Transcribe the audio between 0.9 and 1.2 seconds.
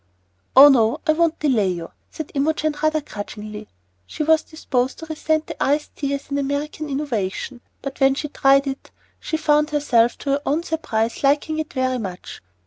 I